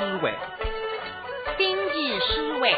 [0.00, 0.34] 思维，
[1.58, 2.74] 经济思维。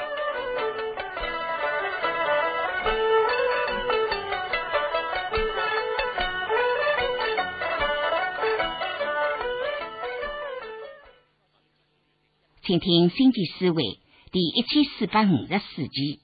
[12.65, 13.85] 请听《经济思维》
[14.33, 16.19] 第一千四百五十四期，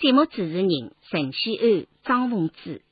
[0.00, 0.68] 节目主持人
[1.08, 2.82] 陈启安、张凤芝。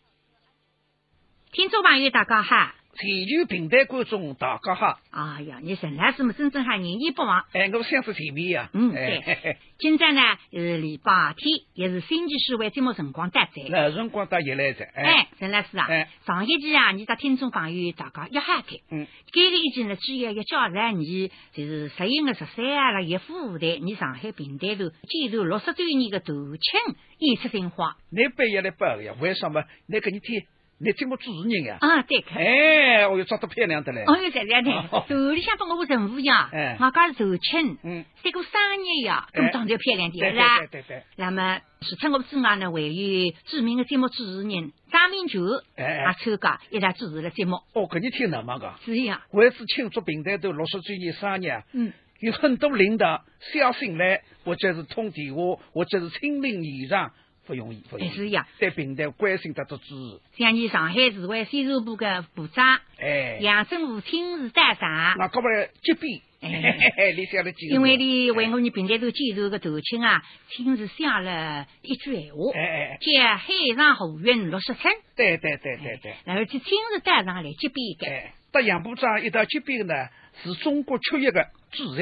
[1.51, 2.82] 听众朋友，大家好。
[2.95, 4.99] 全球平台观众大家好！
[5.11, 7.43] 哎呀，你陈老师么真正还人言不忘。
[7.55, 8.69] 哎，我相识前面呀。
[8.75, 9.57] 嗯，对。
[9.79, 10.21] 今朝呢
[10.53, 13.53] 是礼拜天，也是星期四为节目辰光搭载。
[13.71, 14.85] 那辰光搭也来着。
[14.85, 15.87] 哎，陈老师啊，
[16.27, 18.77] 上一期啊，你的听众朋友大家一哈开。
[18.91, 19.07] 嗯。
[19.33, 27.97] 这个一期呢，主要要教授你，就是十一月十三啊，了一副舞台，你上海平台头建筑六十周年的大庆演出新花。
[28.11, 29.15] 你不要来报呀？
[29.19, 29.65] 为什么？
[29.87, 30.43] 那个你听。
[30.85, 31.79] 你节目主持人呀？
[31.81, 32.25] 啊，对。
[32.35, 34.03] 哎，我又抓得漂亮的嘞。
[34.05, 34.73] 哦哟，这样的。
[35.09, 36.51] 头里向帮我任务呀。
[36.53, 36.77] 哎。
[36.81, 37.79] 我家是寿庆。
[37.85, 38.05] 嗯。
[38.25, 40.59] 这个生日呀，都长得漂亮点，是吧？
[40.59, 41.03] 对对对。
[41.15, 45.41] 那么，除脱我之外呢，还有著名的节目主持人张明球，
[45.77, 47.59] 哎，也参加一台主持的节目。
[47.75, 48.75] 哦，搿你听那么个？
[48.85, 49.23] 是呀。
[49.31, 51.63] 为是庆祝平台都六十周年生日。
[51.75, 51.93] 嗯。
[52.19, 57.13] 有很多领导小信来，或者是通电话，或者是亲临现场。
[57.47, 58.11] 不容易，不容易。
[58.11, 60.21] 是呀，对平台关心得多支持。
[60.39, 67.23] 像你上海市委宣传部的部长，哎，杨振武亲自带上，那搞不来接笔，哎，你？
[67.71, 73.47] 因为你为我们平台头介绍个头亲啊，亲自写了一句闲话，哎哎，叫海
[73.77, 74.95] 上河运六十村。
[75.17, 78.07] 对对对对对，然后就亲自带上来接笔一个。
[78.07, 79.95] 哎，到杨部长一道接笔呢，
[80.43, 81.95] 是中国缺一个主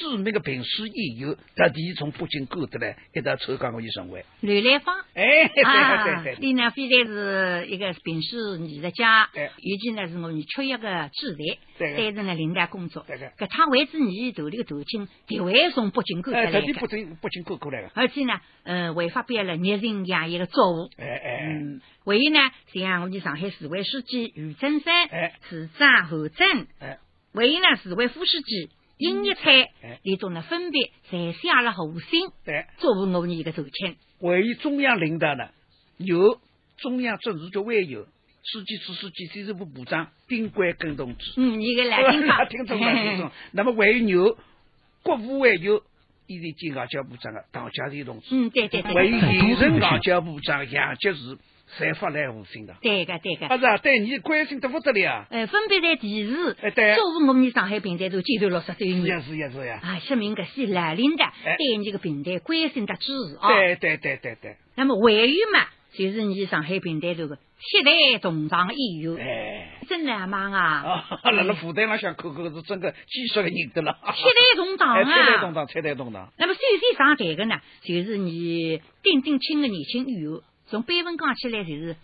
[0.00, 0.10] 任。
[0.10, 4.24] 著名的评书演员特地从北京赶得来，一道参加我一生会。
[4.40, 13.04] 吕来芳，哎，对对对，你呢非但是一个评书艺术家，哎，尤其呢是我们缺一个主任，担任了领导工作。
[13.06, 17.90] 对对，搿趟为止你头里个头亲，特为从北京赶得来特地北京北京过过来的。
[17.94, 20.90] 而且呢，嗯，还发表了热情洋溢的作务。
[20.98, 22.38] 哎哎，嗯，还有呢，
[22.72, 26.98] 像我们上海市委书记俞正声，哎，市长侯震，哎，
[27.34, 28.70] 还有呢，市委副书记。
[29.00, 29.70] 音乐菜，
[30.02, 33.96] 里头呢分别侪写了贺信，对，作为我们一个头签。
[34.20, 35.48] 位于中央领导呢，
[35.96, 36.38] 有
[36.76, 38.02] 中央政治局委员、
[38.44, 41.32] 书记处书记、宣传部部长丁关根同志。
[41.38, 42.26] 嗯，你个来听
[42.66, 43.30] 懂了听众。
[43.52, 44.38] 那么还有
[45.02, 45.80] 国务委员、
[46.26, 48.26] 以前兼外交部长的唐家瑞同志。
[48.32, 48.92] 嗯，对对对。
[48.92, 51.38] 还有现任外交部长杨洁篪。
[51.76, 55.26] 才发来无信的，对个对个，不是啊，对你关心得不得了。
[55.30, 61.24] 哎，分别在提示，哎对，作为我们上海平台都接受六十周年，是呀是呀是呀，啊，说明个是来临的，
[61.58, 63.48] 对你个平台关心的支持啊。
[63.48, 64.56] 对对对对对。
[64.76, 65.66] 那么还有嘛，
[65.96, 70.62] 就是你上海平台这个七代同堂演员，哎，真难忘啊！
[71.20, 73.98] 啊， 那那舞台上想看看是真个技术的人的了。
[74.14, 76.32] 七代同堂啊，七代同堂，七代同堂。
[76.38, 81.96] 那么首先上台的呢，就是你丁丁青的年轻演员，从辈分讲起来就是。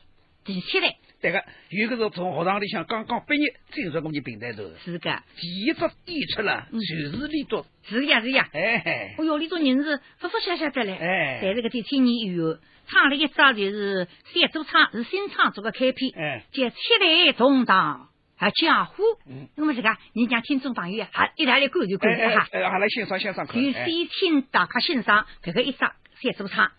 [0.45, 18.95] 第七代，对个，有个是从学堂里向刚刚毕业进入我们平台头，是个，第一只演出了，就是李卓，是呀是呀，哎，哦哟，李卓人是不不晓晓得嘞，哎，但是个第七年以后，唱了一张就是三组唱，是新创作的开篇，哎，叫七代同堂还讲话，
[19.29, 26.71] 嗯，那么这个你讲听众朋友啊，一来来感受感受哈，哎，好来欣赏欣赏，就先请大家欣赏这个一张三组唱。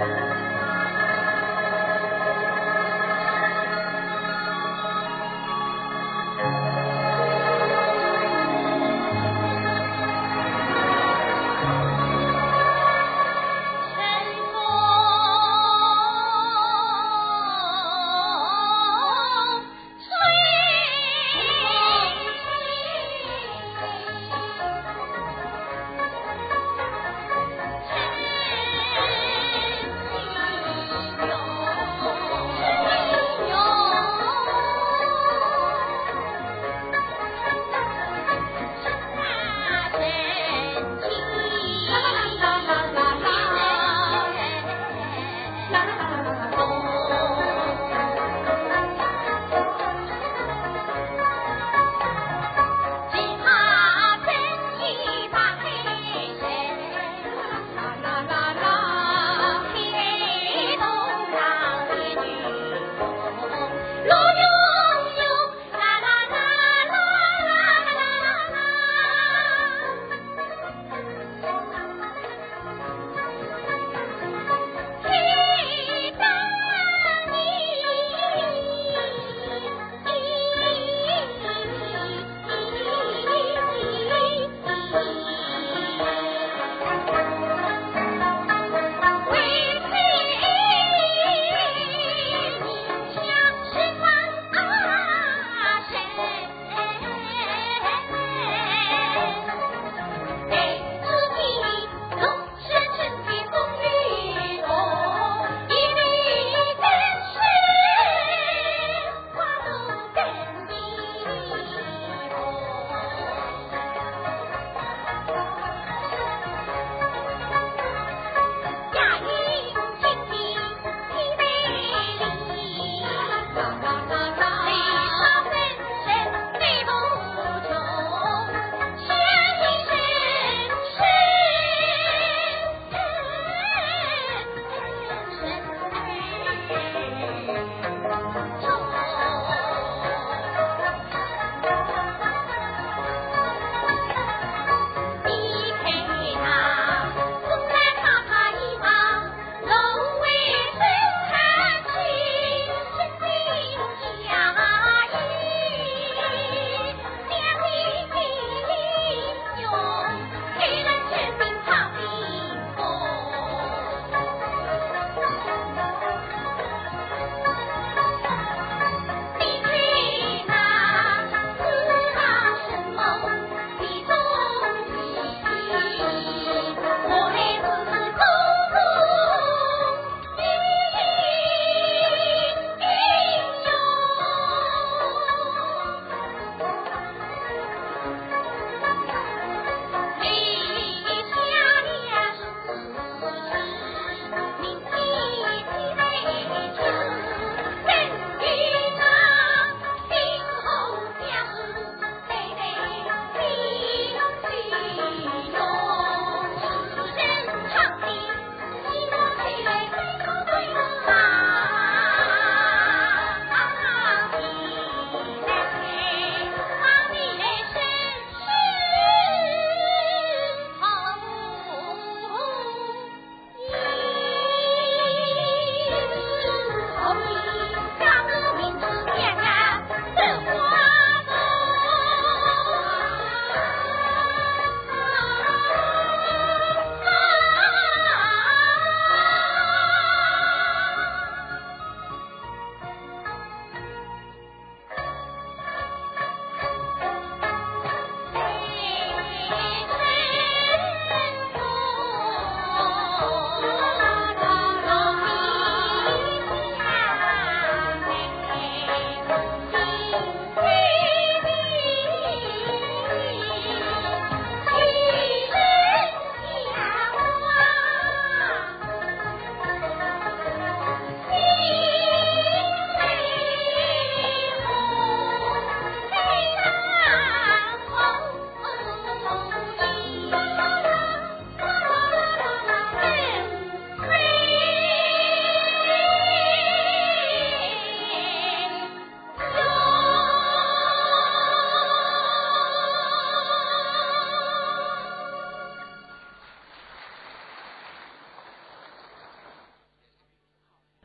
[0.00, 0.23] Bye.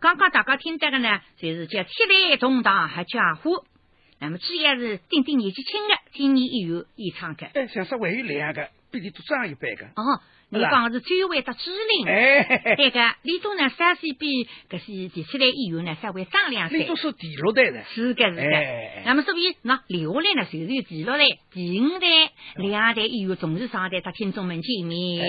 [0.10, 3.64] 刚刚大家听到的呢，就是叫七雷同堂还家伙。
[4.20, 7.46] 那么既然是丁丁年纪轻的，今年也有演唱的。
[7.46, 9.86] 哎，像是还有两个，比你都长一辈的。
[9.86, 10.20] 哦。
[10.52, 12.06] 你讲是最会的指令，
[12.76, 16.80] 对个，李总呢，三岁比搿些第七代演员呢稍微长两岁。
[16.80, 19.04] 李总是第六代的，是的，是的。
[19.06, 22.08] 那么所以那留下来呢，就是有第六代、第五代
[22.56, 25.24] 两代演员同时上台，和听众们见面。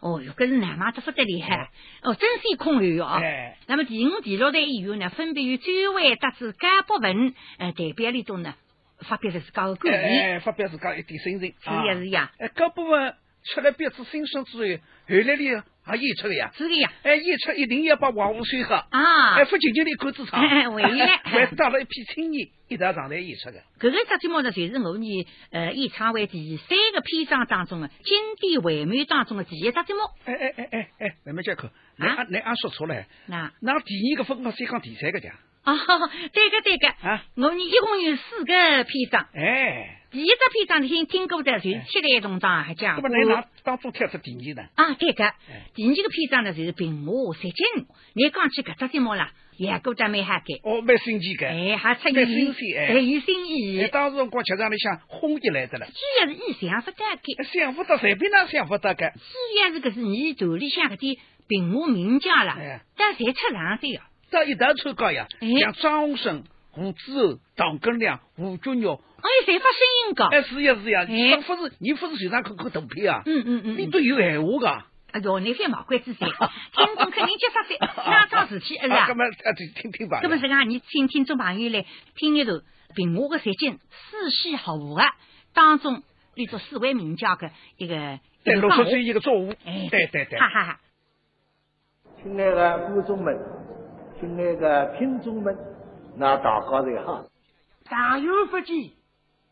[0.00, 1.68] 哦哟，搿是哪嘛这不得厉害？
[2.02, 3.20] 哦，真是空有哦。
[3.66, 8.54] 那么第五、第六代演员呢，分别由最会得知甘博文呃代表李总呢，
[9.00, 11.54] 发表了自家的观点，发表自家一点心情。
[11.60, 12.30] 是呀，是呀。
[12.38, 13.14] 哎，甘博文。
[13.42, 16.92] 吃了鼻子新生之后，后来里还演出的呀，是的呀。
[17.02, 19.34] 哎，演出一定要把王五水喝啊！
[19.36, 23.62] 哎，不仅仅的口子唱，回来还带了一批青年一道上台演出的。
[23.80, 25.02] 这个节节目呢，就是我们
[25.50, 30.00] 呃演唱会第三个篇章当中的经典回满当中的第一节节目。
[30.26, 33.04] 哎哎哎哎哎，慢慢讲口，你俺你俺说错了。
[33.26, 35.32] 那那第二个分号先讲第三个讲。
[35.62, 35.74] 啊，
[36.32, 39.26] 对个对个啊，我们一共有四个篇章。
[39.32, 39.96] 哎。
[40.12, 43.00] 第一只篇章听听过的，就是七代同章还讲。
[43.00, 44.68] 那么你拿当中挑出第二呢？
[44.74, 45.32] 啊，对个。
[45.76, 47.86] 第二个篇章呢，就是平和三金。
[48.14, 50.46] 你讲起搿只节目啦，也过得蛮哈改。
[50.64, 51.46] 哦，蛮新奇个。
[51.46, 53.86] 哎，还出有新鲜，哎，有新意。
[53.92, 55.86] 当时辰光吃上里向轰起来的了。
[55.86, 57.44] 主要是你想不得改。
[57.44, 59.12] 想不得，随便哪想不得改。
[59.14, 62.58] 主要是搿是你肚里向搿点平和名家啦，
[62.96, 64.02] 但侪出上的呀。
[64.28, 65.28] 这一道参加呀，
[65.60, 68.86] 像张洪生、胡志厚、唐根良、胡军玉。
[68.86, 70.28] 哎，谁发声音噶？
[70.28, 73.22] 哎，是呀是呀，你不是你不是随上看看图片啊？
[73.26, 74.86] 嗯嗯嗯，你都有闲话噶。
[75.12, 76.26] 哎呦，你非毛怪之噻，
[76.72, 79.06] 听众肯定接啥三，哪桩事体是啊？
[79.08, 80.20] 那么啊，就听听吧。
[80.22, 81.84] 那么是讲，你请听众朋友来
[82.14, 82.60] 听一段
[82.94, 85.04] 平话的三金四戏合舞啊，
[85.52, 86.02] 当中
[86.34, 89.52] 立着四位名家的一个对六十岁一个作舞。
[89.66, 90.80] 哎，对对对，哈哈哈。
[92.22, 93.36] 亲爱的观众们，
[94.20, 95.54] 亲爱的听众们，
[96.16, 97.24] 那大家在好，
[97.88, 98.94] 大有不济。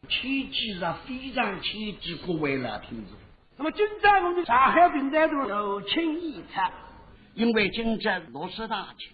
[0.09, 3.17] 千机是非常千机各位老听众。
[3.57, 6.61] 那么今朝我们上海平台都有请演出，
[7.35, 9.13] 因为今朝落实大庆，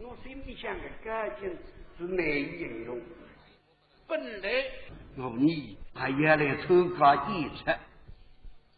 [0.00, 1.48] 我心里想的感情
[1.96, 3.00] 是难以形容。
[4.08, 4.50] 本来
[5.16, 7.64] 我你还要来参加演出，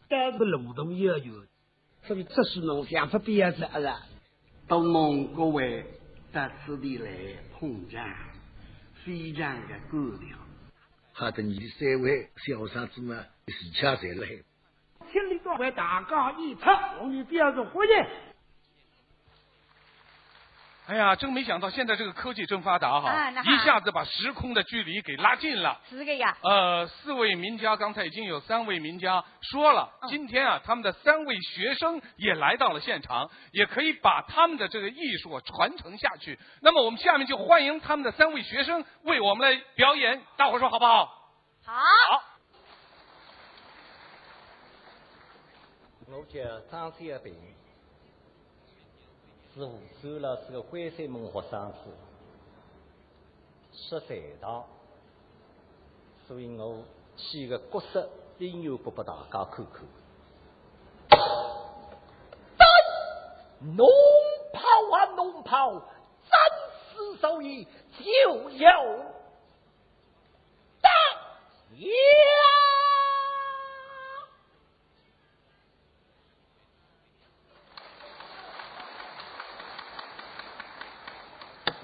[0.09, 1.31] 但是劳动要求，
[2.03, 4.01] 所以这是侬想法必要是啊。
[4.69, 5.87] 都蒙各位
[6.33, 7.11] 到此地来
[7.53, 8.05] 捧场，
[9.05, 10.37] 非常的高调。
[11.13, 14.27] 好的，你的三位小三子们是恰在来，
[15.11, 16.65] 千里多为大家演出，
[17.01, 18.07] 我们表示欢迎。
[20.89, 25.81] 哎呀，真没想到现在这个科技真发达哈，一下子把时空的距离给拉近了。
[25.91, 26.37] 是的呀。
[26.43, 36.39] 呃，四位名家，刚才已经有三位名家说了，今天啊，他们的三位学生也来到了现场，也可以把他们的这个艺术传承下去。
[36.63, 41.07] 那么我们下面就欢迎他们的三位学生为我们来表演，大伙说好不好？
[41.65, 41.73] 好。
[41.73, 42.23] 好。
[46.07, 47.35] 我叫张小平。
[49.57, 49.73] 是湖
[50.03, 51.79] 州老师的淮山门学生子，
[53.73, 54.67] 十三堂，
[56.29, 56.83] 所以我
[57.17, 59.83] 起个角色音乐给大家看看。
[63.79, 63.89] 龙
[64.53, 64.61] 袍
[64.95, 65.81] 啊龙袍，战
[66.93, 67.67] 死手艺
[67.99, 68.69] 就有
[70.83, 70.91] 大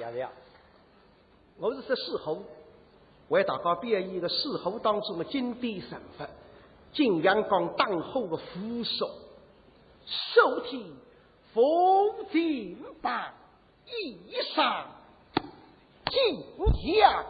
[0.03, 0.11] 呀。
[0.13, 0.31] 这样，
[1.59, 2.43] 我是说四猴，
[3.29, 6.27] 为大家表演一个四猴当中的经典神法——
[6.93, 9.09] 金阳冈当后的扶手，
[10.05, 10.93] 手提
[11.55, 11.63] 风
[12.33, 13.33] 金榜，
[13.87, 14.19] 衣
[14.55, 14.85] 裳
[16.11, 16.43] 金
[17.01, 17.25] 甲，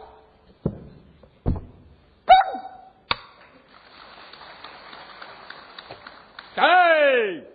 [6.55, 7.47] 对，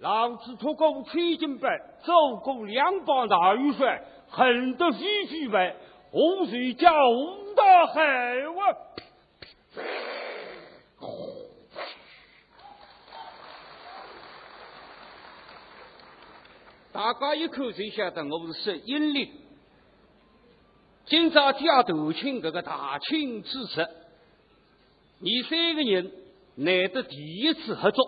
[0.00, 1.68] 狼子托功千金杯，
[2.04, 4.02] 走过两帮大元帅。
[4.36, 5.76] 横得飞飞白，
[6.10, 8.76] 洪水叫五大海哇！
[16.92, 19.30] 大家一看就晓得我是说阴历。
[21.06, 23.88] 今朝家头庆这个大庆之时，
[25.20, 26.10] 你三个人
[26.56, 28.04] 难得第一次合作，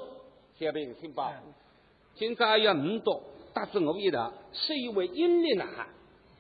[0.58, 1.32] 小朋友听吧。
[2.16, 3.20] 今朝要五到，
[3.54, 5.86] 搭着我一道，是一位阴历男孩。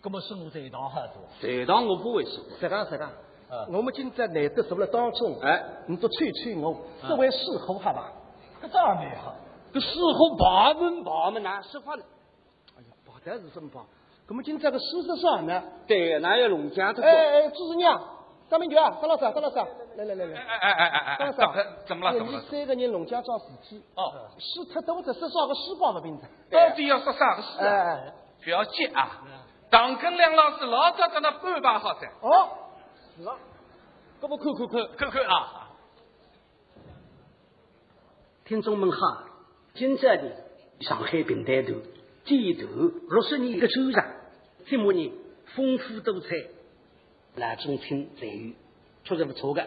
[0.06, 2.34] 那么是我这一堂合作，这一堂我不会说。
[2.60, 3.10] 实讲实讲，
[3.72, 6.76] 我们今在难得坐了当中，哎，你都催催我，
[7.08, 8.12] 这位侍候好吧？
[8.62, 9.34] 这样蛮好。
[9.72, 12.04] 这侍候八门八门难说话呢。
[12.78, 13.84] 哎呀，不但是这么棒，
[14.28, 15.60] 我们今朝个事实上呢？
[15.88, 17.02] 对，哪有龙江的？
[17.02, 18.00] 哎哎，朱师娘，
[18.48, 19.56] 张明娟，张老师，张老师，
[19.96, 22.20] 来来来来，哎哎哎哎哎，张老师，怎么了？
[22.20, 26.22] 你三个人龙江庄事体，哦，死脱多的，说啥个死报的病子？
[26.48, 27.58] 到底要说啥个事？
[27.58, 29.24] 哎，不要急啊！
[29.70, 32.08] 唐根梁老师老早跟他安排好噻。
[32.20, 32.48] 哦，
[33.16, 33.36] 是啊，
[34.20, 35.70] 这么看看看看看啊！
[38.44, 39.24] 听众们好，
[39.74, 40.32] 今朝的
[40.80, 41.72] 上海平台头
[42.24, 42.66] 街头
[43.08, 44.06] 六十年一个周长，
[44.68, 45.12] 节目呢
[45.54, 46.28] 丰富多彩，
[47.34, 48.52] 来中青才有，
[49.04, 49.66] 确实不错的。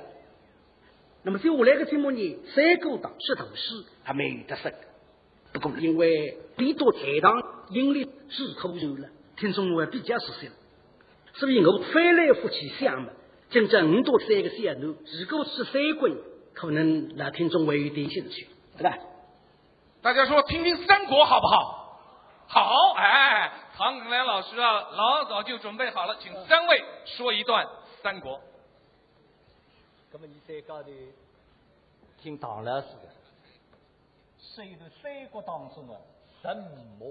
[1.24, 4.74] 那么接下来的节目呢，三个党石头诗还没有得胜。
[5.52, 10.54] 不过因为比多台堂盈利是口柔了，听众我比较熟悉了，
[11.34, 13.10] 所以我翻来覆去想嘛，
[13.50, 16.10] 今朝五多三个小路，如果是三国，
[16.54, 18.50] 可能那听众会有点兴趣。
[18.78, 18.98] 对吧？
[20.02, 22.02] 大家说听听三国好不好？
[22.48, 27.68] 好，哎，唐根良老师啊，老早就准备好了，请三位说一段
[28.02, 28.40] 三国。
[30.12, 30.90] 那么你在高头
[32.22, 33.10] 听唐老师的，
[34.40, 35.94] 是一段三国当中的
[36.42, 36.56] 神
[36.98, 37.10] 魔。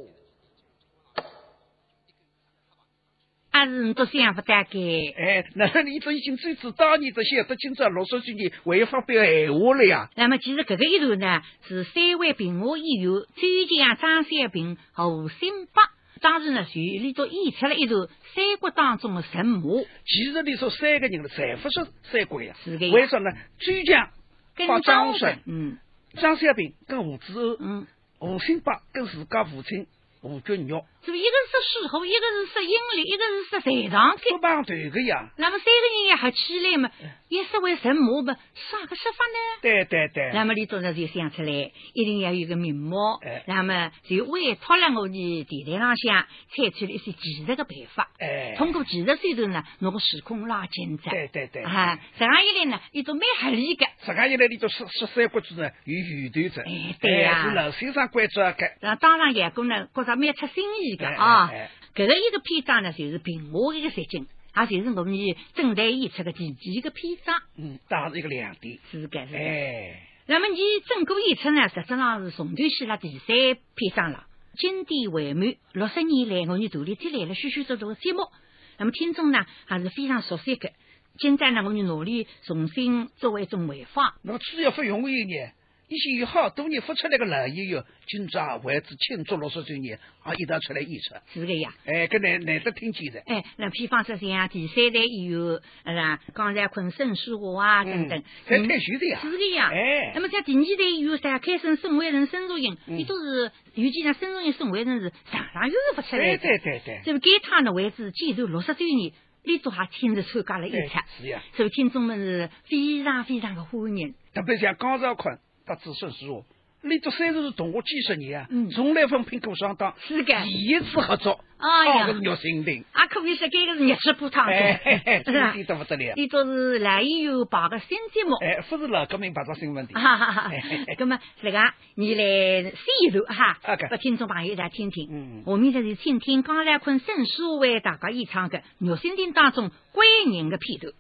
[3.59, 4.71] 还是你都想不大概？
[5.17, 10.11] 哎，那你这已经最知道你这些得今朝六十几年会发表闲话了呀？
[10.17, 15.83] 那么其实这个一段呢，是三位评话演员周江、张三平、胡新八，
[16.21, 19.85] 当时呢就里头演出了一段三国当中的神魔。
[20.05, 22.55] 其实你说三个人了，才不是三国呀？
[22.65, 22.91] 是的。
[22.91, 23.37] 为什么呢？
[23.59, 24.11] 周江
[24.55, 25.79] 跟张顺，嗯，
[26.15, 27.87] 张三平跟胡子欧，嗯，
[28.19, 29.87] 胡新八跟自家父亲。
[30.21, 30.73] 吴君玉，
[31.09, 35.31] 这一个是石虎，一个是说阴历，一个是说财上给，不帮对个呀。
[35.39, 36.91] 那么三个人也还起来嘛，
[37.31, 39.59] 也是为神魔嘛，啥个说法呢？
[39.63, 40.33] 对对对。
[40.35, 41.51] 那么李总呢就想出来，
[41.95, 42.95] 一定要有个名目。
[43.25, 43.43] 哎。
[43.47, 48.11] 那么就委托了我的电台上向采取了一些技术的办法。
[48.19, 48.55] 哎。
[48.59, 51.11] 通过技术手段呢，弄个时空拉紧张。
[51.11, 51.63] 对对对。
[51.63, 53.87] 啊，这样一来呢，一种蛮合理的。
[54.05, 56.63] 这样一来，你就十十三国志呢有预断者。
[56.67, 57.45] 哎，对呀。
[57.49, 58.57] 是老先生关注个。
[58.83, 60.98] 那当然，员工呢，觉着蛮出新意。
[61.07, 61.51] 啊，
[61.95, 64.27] 搿个一个篇章呢，就是平话一个实景，
[64.71, 65.15] 也就是我们
[65.55, 67.41] 正在演出的第几个篇章。
[67.57, 68.79] 嗯，当是一个亮点。
[68.91, 69.37] 是的，是。
[69.37, 73.27] 哎，那么你整个演出呢，实质上是重头戏了第三
[73.75, 74.27] 篇章了。
[74.57, 78.29] 经典回满，六十年来我们独立积累了许许多多的节目，
[78.77, 80.71] 那么听众呢还是非常熟悉的。
[81.19, 84.15] 今朝呢，我们努力重新作为一种回放。
[84.23, 85.53] 那么只要不容易呢？
[85.89, 91.15] 一些有好多年发出来的老演员，今朝为之庆祝六十周年，啊，一道出来演出。
[91.33, 91.73] 是的呀。
[91.87, 93.21] 哎，搿难难得听见的。
[93.25, 96.21] 哎，那比方说像第三代演员，是吧？
[96.35, 99.21] 刚才昆盛书华啊等等，太太熟的呀。
[99.23, 99.71] 是的呀。
[99.73, 100.13] 哎。
[100.15, 106.39] 那么像第二代演员，像开生、孙伟人、孙如英，伊都是尤其像孙如英、孙伟人是常常有发出来的。
[106.39, 107.01] 对对对对。
[107.05, 110.99] 所以给他呢为之纪念六十周年，你都还亲自参加了演出。
[111.19, 111.43] 是呀。
[111.55, 114.15] 所以听众们是非常非常的欢迎。
[114.35, 116.45] 特别像高兆坤，他子孙书。
[116.81, 124.53] 你这三十是同我几十年啊，从来分苹果上当，是的，第一次合作，哎呀，个是肉心定，啊，可以说这个是热气扑汤的，
[125.27, 125.53] 是吧？
[125.53, 126.15] 得不得了？
[126.15, 130.53] 你这是来有报个新节目，哎，不是老革命报个新问题，哈哈哈。
[130.97, 131.61] 那么这个
[131.97, 133.59] 你来细读哈，
[133.91, 135.09] 给听众朋友来听听。
[135.11, 140.93] 嗯，我们这是听听刚来坤圣书为大家演唱的《肉心定》当中关人的片段。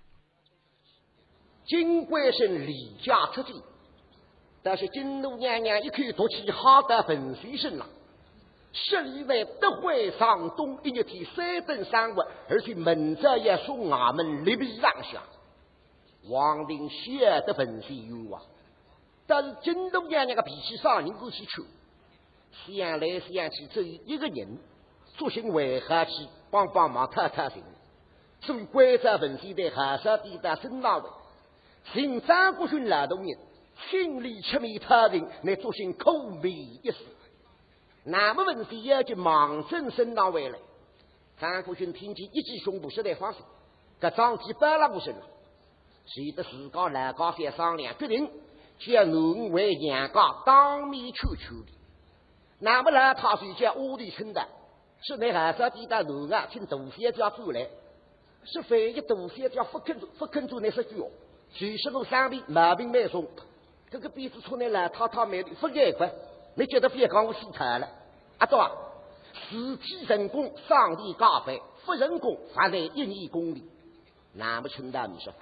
[1.66, 3.52] 金龟生离家出走。
[4.62, 7.87] 但是金奴娘娘一口夺起好的粉水身了，
[8.73, 15.23] 十里外德惠上东一日天三顿三物，而且门着也说衙门立壁上下，
[16.29, 18.42] 王定写的粉水冤枉。
[19.27, 21.62] 但是金奴娘娘的脾气上人过去求，
[22.66, 24.59] 想来想去只有一个人，
[25.16, 26.12] 索性为何去
[26.51, 27.62] 帮帮忙探探情，
[28.40, 31.05] 所以关着文水的海上地的孙大伟，
[31.92, 33.38] 寻张国勋劳动人。
[33.91, 36.99] 心里吃米他人，乃做心口眉一死。
[38.05, 40.59] 那么问题要就忙正升到回来。
[41.41, 43.43] 张国军听见一记胸部，实在放心，
[44.01, 45.23] 搿张机搬了不行了。
[46.07, 48.29] 随着自家来高山商量，决定
[48.79, 51.73] 叫奴为杨家当面求求的。
[52.59, 54.47] 那么呢，他就叫屋里称的，
[55.03, 57.69] 是那二十地的奴啊，请大仙家走来，
[58.45, 61.09] 是非一大仙家不肯做，不肯做那十句哦。
[61.55, 63.27] 就是我上边毛病蛮重。
[63.90, 66.11] 这个鼻子出来了，套套美丽，不眼快，
[66.57, 67.88] 你觉得别讲我死他了？
[68.38, 68.70] 阿多啊，
[69.48, 73.64] 实体成功上帝加倍，不成功罚在一年公里，
[74.35, 75.38] 那么清淡你说法。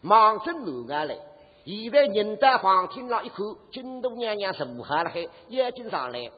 [0.00, 1.18] 忙正路下来，
[1.66, 3.38] 现在人在房厅上一看，
[3.70, 6.30] 金都娘娘是武汉了，还眼睛上来，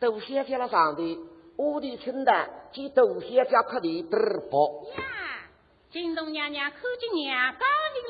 [0.00, 1.18] 都先见了上帝，
[1.56, 4.18] 我的称的见窦仙家客的得
[4.50, 4.88] 报。
[4.96, 5.04] 呀，
[5.90, 7.58] 金东娘娘看见娘家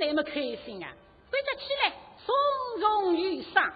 [0.00, 0.92] 人来么开心啊！
[1.30, 1.92] 快着起来，
[2.24, 3.72] 从容与上，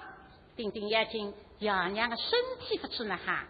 [0.57, 3.45] 定定眼睛，爷娘的身体不处呢哈。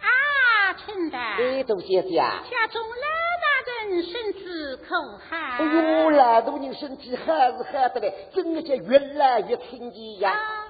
[0.00, 1.18] 啊，称的。
[1.18, 2.42] 哎，窦仙家。
[2.50, 2.94] 家中老
[3.42, 5.36] 大人身子可好？
[5.36, 10.68] 哎呦，老大人身体好是好的嘞，真的就越来越亲切呀。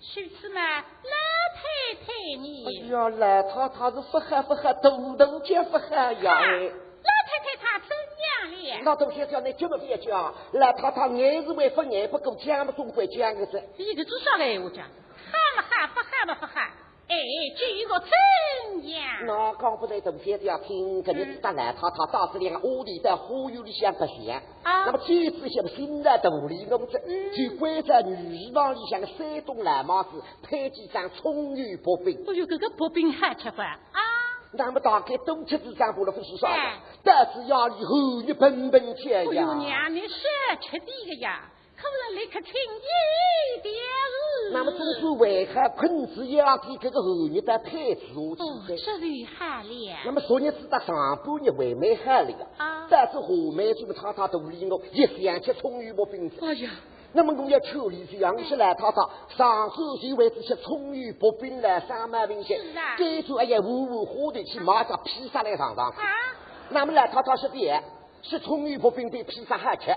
[0.00, 0.82] 其次嘛，老
[1.56, 2.64] 太太你。
[2.66, 6.40] 哎呀，老太太是不好不好，度度皆不好呀。
[8.82, 13.62] 那都先叫你这么别讲，老太太眼是为不眼不够，讲不总会讲个是。
[13.78, 16.70] 一个至少来我讲，喊嘛喊，不喊嘛不喊。
[17.08, 17.16] 哎，
[17.56, 19.02] 据我怎样？
[19.26, 24.32] 那刚不在东先生要听，肯定是打来他他当时连屋里在花园里向不行。
[24.62, 24.84] 啊。
[24.84, 27.00] 那么这次些新的独立农子，
[27.36, 32.24] 就关在女房里向的山东蓝帽子，配几张葱油薄饼。
[32.28, 33.60] 哎呦，这个薄饼好吃不？
[33.60, 33.76] 啊。
[34.52, 36.48] 那么大概多吃几张，不了不是啥
[37.04, 39.30] 但是压力后你本本钱呀。
[39.30, 40.08] 哎呦，娘，你是
[40.60, 41.50] 吃的个呀？
[41.76, 44.52] 可不能立刻轻易点日。
[44.52, 49.96] 那么正是为何困子压的这个后日在配置我去这里好了。
[50.04, 52.86] 那么昨日知道上半日为没害了啊。
[52.90, 56.70] 但是后面就他他独立我一想起葱油薄饼哎呀，
[57.12, 62.58] 那么我要处理这样起来，他他上手就为这些葱油薄饼来三万明显。
[62.60, 62.94] 是啊。
[62.96, 65.88] 这就哎呀，呜呜火的去买个披萨来尝尝。
[65.90, 65.94] 啊。
[66.70, 67.82] 那么来他他是别
[68.22, 69.94] 是葱油薄饼比披萨好吃。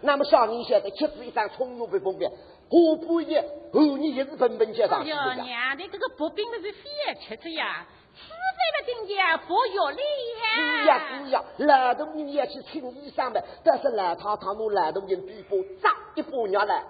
[0.00, 2.28] 那么小人晓得，吃子一张葱油饼薄饼，
[2.68, 5.34] 过半夜后你也是笨笨接上去的呀。
[5.34, 10.44] 娘的，这个薄饼那是非要吃的呀，吃在了顶家薄药里呀。
[10.56, 10.90] 是呀
[11.24, 16.84] 是呀，老动人也去请医生们，但是老太太弄老动人嘴巴扎一把尿来，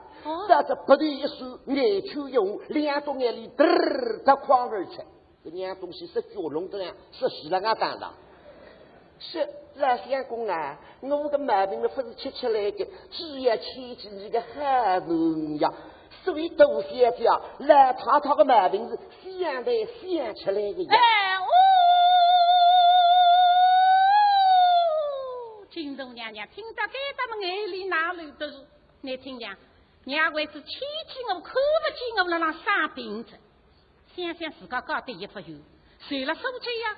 [0.48, 5.00] 但是不断一说，眼球一红，两种眼里嘚儿的狂而去，
[5.42, 8.12] 这两东西是角龙的呀，是洗了俺当当。
[9.18, 15.72] 是老相公啊，我的毛病呢不是吃起来的，只要牵起你的好人呀。
[16.24, 17.24] 所以杜先生，
[17.58, 18.98] 老太太的毛病是
[19.38, 20.88] 想来想起来的呀。
[20.90, 21.44] 哎哦，
[25.70, 28.54] 金东娘娘听到该咱们眼里哪里都是，
[29.02, 29.54] 你听讲，
[30.04, 30.78] 娘为是牵起
[31.28, 32.62] 我，看不见我那，那生
[32.94, 33.32] 病着。
[34.16, 35.58] 想想自家搞得也不有，
[36.08, 36.96] 谁了手机呀？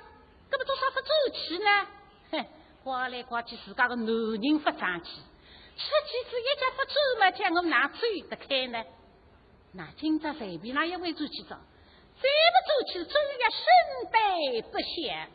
[0.49, 1.85] 这么多少不走起呢？
[2.31, 2.45] 哼，
[2.85, 5.21] 刮来刮去，自个个男人不争气，
[5.75, 8.81] 吃几次一家不走嘛，叫我哪追得开呢？
[9.73, 15.29] 那今朝随便哪一位出去走，再不走去，总要身败不显。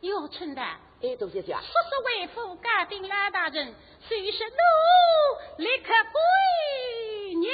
[0.00, 7.50] 要春的，哎，杜小姐，说是为父家丁老大人，虽是奴，立刻归您。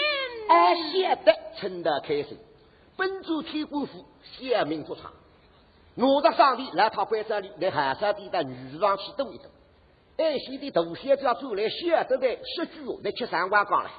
[0.49, 2.39] 哎，晓得，春的开心，
[2.97, 4.05] 本主天官府，
[4.39, 5.13] 显命出场。
[5.95, 9.47] 我的上帝来他棺材里，来寒山地的女上去动一动。
[10.19, 13.91] 爱心的杜仙家走来，晓得的十句话，来吃三碗缸来。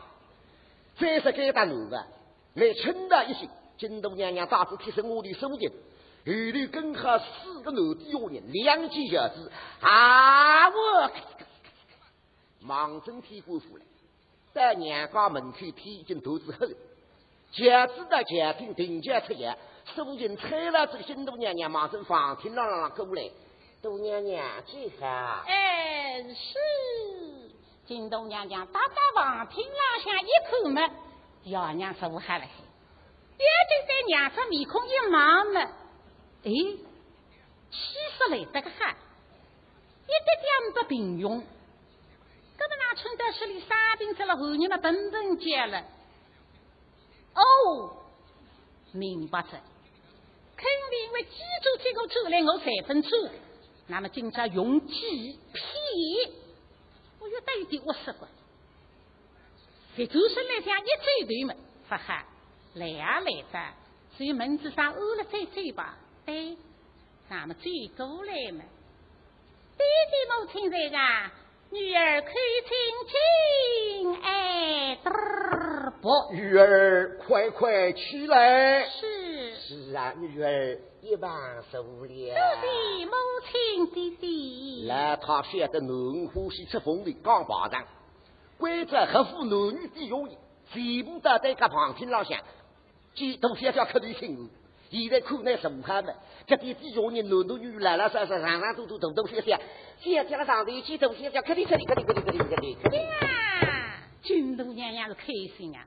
[0.97, 2.05] 再是该打奴的，
[2.53, 5.75] 来称他一声，京都娘娘大子提升我的手劲，后
[6.25, 9.51] 头跟和四个男的妖人，两件小子
[9.81, 10.69] 啊！
[10.69, 11.11] 我
[12.61, 13.83] 忙正屁股出来，
[14.53, 16.67] 在娘家门口披进头之后，
[17.51, 19.57] 脚子的脚听定家出现。
[19.95, 23.29] 苏锦拆了这个新都娘娘，马上房厅啷啷过来。
[23.81, 25.43] 杜娘娘，几好？
[25.45, 27.42] 哎，是。
[27.85, 30.81] 金东娘娘打到房厅廊下一口嘛，
[31.43, 35.61] 幺娘说我喊了，眼睛在娘子面孔一望嘛，
[36.43, 36.51] 哎，
[37.69, 37.77] 气
[38.17, 38.75] 色来得个好，
[40.05, 41.43] 一点点不平庸。
[42.55, 45.83] 哥们那村在市里沙兵在了后日嘛，笨笨接了。
[47.35, 47.97] 哦，
[48.93, 49.49] 明白着。
[49.49, 53.09] 肯定因为记住这个走来，我才分出。
[53.87, 56.31] 那么今朝用计骗，
[57.33, 58.27] 我又得一点我识过。
[59.97, 61.55] 在周身来讲一嘴头嘛，
[61.89, 62.25] 哈哈，
[62.75, 63.73] 来啊来着，
[64.17, 65.97] 所以门子上饿了再嘴吧。
[66.25, 66.55] 对，
[67.29, 68.63] 那么最过来嘛，
[70.29, 71.31] 母亲在啊，
[71.71, 78.87] 女儿可以亲亲，哎，嘚不，女儿快快起来。
[78.89, 79.32] 是。
[79.73, 82.07] 是啊，女儿一万受了。
[82.07, 83.11] 弟弟，母
[83.51, 84.85] 亲，弟弟。
[84.87, 87.83] 来，他晓得男呼吸吃风的钢巴掌，
[88.59, 90.37] 规则合乎男女的用意，
[90.71, 92.39] 全部都在个旁听老乡，
[93.15, 94.49] 几都想叫客人听。
[94.91, 99.59] 现在苦难是武汉的，这点地用人男男女女来了，说说上上都都都都想想，
[99.99, 103.03] 想起了上头一起都想想，客人客人客人客人客人客人客人。
[103.03, 105.25] 呀，军都娘娘是开
[105.57, 105.81] 心啊，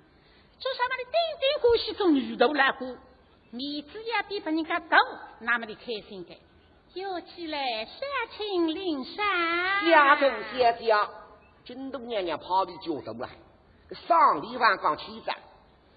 [0.58, 2.88] 就上那里顶顶欢喜种女头来过。
[3.56, 4.98] 面子也比别人家大，
[5.40, 6.36] 那么的开心的。
[6.94, 8.00] 有起来山
[8.36, 11.08] 清岭山，家中仙家，
[11.64, 13.28] 京东娘娘跑的脚动了，
[14.06, 15.34] 上里万岗千丈，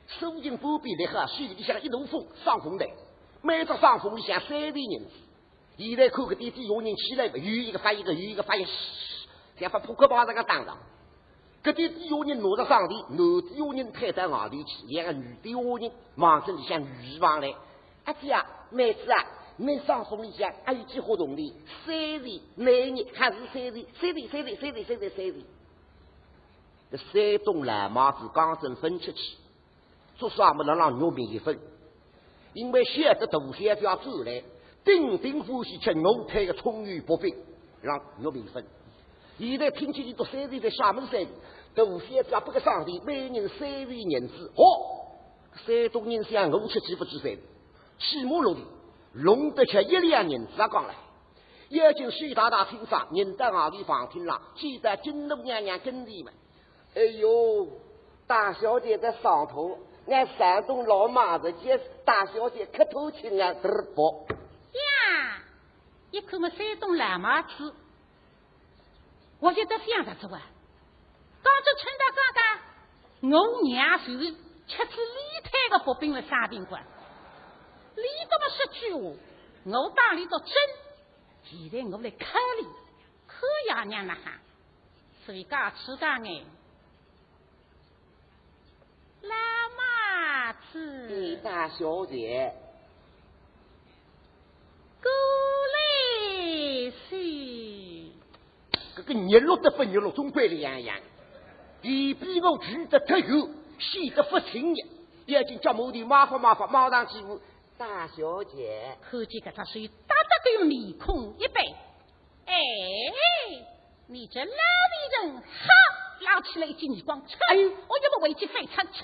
[0.07, 2.85] 手巾不必的很，水里像一路风上风的，
[3.41, 5.11] 每只上风里像三位人子。
[5.77, 8.65] 现在看个弟弟有人起来，有一个发一个，有一个发一，
[9.57, 10.77] 像把扑克牌这个当上。
[11.63, 17.53] 这弟弟有人拿着上地，男的有人抬在外地去，两个女的有人忙着里向女王来。
[18.05, 19.25] 阿姐啊，妹子啊。
[19.61, 21.53] 你上风里向还有几活动的？
[21.85, 23.85] 三位男人还是三位？
[23.99, 25.35] 三位，三位，三位，三位，三位。
[26.91, 29.35] 这山东蓝帽子刚正分出去，
[30.17, 31.59] 做啥么能让牛民一分？
[32.53, 34.41] 因为晓得大仙就要走来，
[34.85, 37.35] 顶顶呼吸吃牛胎的葱油薄饼，
[37.81, 38.65] 让牛民分。
[39.39, 41.25] 现在听起你读三位在厦门山，
[41.73, 44.51] 大仙只要不给上帝，每人三位银子。
[44.53, 44.61] 哦，
[45.65, 47.37] 山东人想我吃几不几分？
[47.97, 48.59] 起码落的。
[49.13, 50.93] 弄得吃一两银子讲来，
[51.69, 56.33] 眼睛水大大听上，认得外地房听了，记得金龙娘娘跟你们。
[56.95, 57.65] 哎呦，
[58.27, 64.27] 大小姐在上头，俺山东老妈子见大小姐磕头亲啊，嘚啵。
[64.73, 65.41] 呀，
[66.11, 67.73] 一看么山东老妈子，
[69.39, 70.41] 我就在想着做啊。
[71.41, 74.31] 刚才陈大刚刚，我娘就是
[74.67, 76.85] 吃吃李太的薄饼的沙宾馆。
[77.95, 78.99] 你这么说句话，
[79.65, 80.53] 我当你的真。
[81.45, 82.67] 现在我来看你，
[83.27, 84.39] 可爷娘了哈，
[85.25, 86.43] 所以讲吃干哎。
[89.21, 89.35] 老
[89.77, 92.53] 妈子，李大小姐，
[95.01, 95.09] 过
[95.73, 97.68] 来是。
[99.09, 100.95] 这个日落的不日落，总归两样。
[101.81, 104.85] 你比我举得太厚，显得不亲热。
[105.25, 107.41] 眼睛叫母的麻烦麻烦，马上几步。
[107.75, 111.63] 大小姐，看见个他水大大的面孔一般，
[112.45, 112.53] 哎，
[114.05, 115.41] 你这老女人，好，
[116.21, 117.55] 捞起来一记耳光，哎，
[117.87, 119.03] 我要不回去非常吃。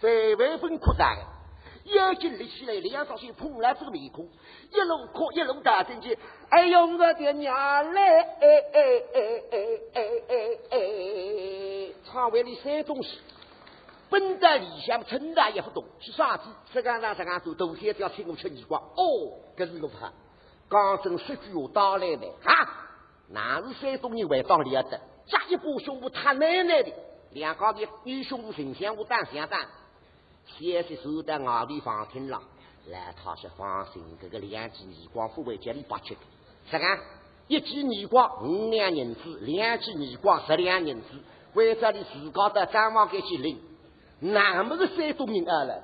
[0.00, 1.16] 非万分扩大，
[1.86, 4.28] 眼睛立起来，两双手碰了这个面孔，
[4.72, 6.10] 一路哭一路大声叫，
[6.50, 10.34] 哎呦我的娘嘞，哎哎哎哎哎哎
[10.70, 13.18] 哎，唱完了三东西。
[14.08, 16.44] 本在理想，陈大也不懂，是啥子？
[16.72, 18.80] 这个让这个做头先要请我吃耳光。
[18.80, 20.12] 哦，这是个怕。
[20.68, 22.88] 刚正十句话打来的啊，
[23.30, 26.92] 哪是山东人会当了的，加一把胸部他奶奶的，
[27.30, 29.60] 两个的女胸部形象我当相当。
[30.46, 32.40] 先是守在外地房厅了，
[32.86, 36.20] 来他是放心，这个两记耳光不会叫你八七的。
[36.70, 36.84] 这个
[37.48, 41.06] 一记耳光五两银子，两记耳光十两银子，
[41.54, 43.60] 为着你自个的张望给去领。
[44.18, 45.82] 那么个山东人啊了，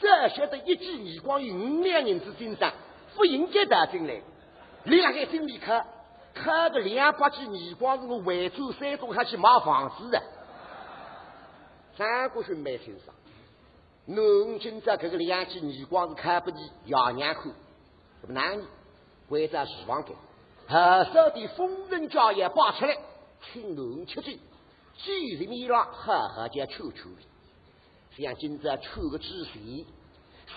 [0.00, 2.72] 这晓得一记耳光有五两银子金上，
[3.14, 4.20] 不应该打进来。
[4.84, 5.86] 你那个心里看，
[6.34, 10.22] 看个两百记耳光是我惠州山东还去买房子的。
[11.96, 13.14] 三国兄没听上，
[14.06, 14.16] 南
[14.60, 17.52] 京这这个两记耳光是看不起爷娘看，
[18.20, 18.66] 不男人
[19.28, 20.14] 为着希望给，
[20.66, 22.98] 好少的封人家业拔出来，
[23.52, 24.30] 请侬吃酒，
[24.98, 27.22] 几十米了，好好叫抽抽的。
[28.16, 29.86] 像今朝抽个仔细，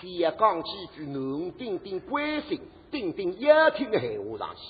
[0.00, 4.60] 先要讲几句浓顶顶关心、顶顶要听的闲话上去。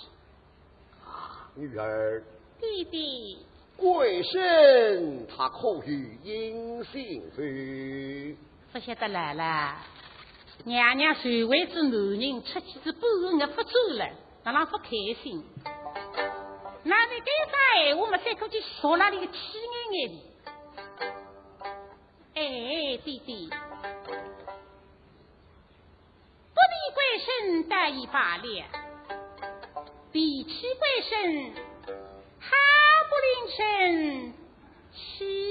[1.57, 2.23] 女儿，
[2.61, 3.39] 弟弟，
[3.77, 5.83] 贵生他可有
[6.23, 7.43] 隐心夫？
[8.71, 9.77] 不晓得来了，
[10.65, 13.01] 娘娘谁为之男人出去是半
[13.39, 14.11] 日不走了，
[14.45, 14.91] 让人不开
[15.23, 15.43] 心。
[16.85, 17.53] 那你该啥
[17.85, 18.19] 闲话嘛？
[18.19, 20.19] 再过去说那里个气眼眼的。
[22.35, 22.41] 哎，
[23.05, 23.49] 弟弟，
[26.55, 28.65] 不理贵生得意罢了，
[30.13, 31.55] 比起贵生，
[32.39, 32.51] 好
[33.09, 34.33] 不灵生，
[34.93, 35.48] 岂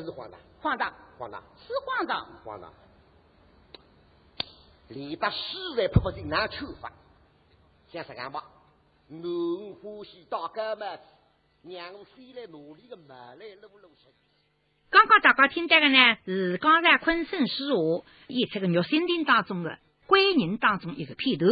[0.00, 0.38] 是黄大？
[0.60, 2.68] 黄大，黄大，是黄大，黄大。
[4.88, 5.36] 李大实
[5.76, 6.92] 在迫不及待出发，
[7.88, 8.44] 先生干吧。
[9.08, 10.98] 我欢喜大哥们，
[11.64, 14.12] 让我先来努力的马来路路线。
[14.90, 19.70] 刚刚大家听到的呢，是刚才昆声诗话演出的《玉心亭》当中的
[20.06, 21.46] 《归人》当中一个片头。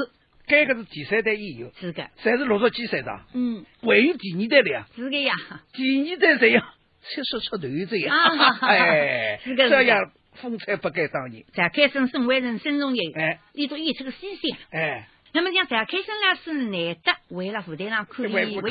[0.46, 3.20] 这个是第三代演员，是的，侪是六十几岁的。
[3.32, 4.86] 嗯，还有第二代的呀？
[4.94, 5.34] 是的呀，
[5.72, 6.74] 第二代这样。
[7.02, 8.16] 七十出头这样，
[8.62, 11.44] 哎，这样风采不改当年。
[11.54, 15.08] 展开生身为人身中人，哎，你都演出个西厢，哎。
[15.32, 18.68] 那么讲，翟开生来是难得为了舞台上可以为演出，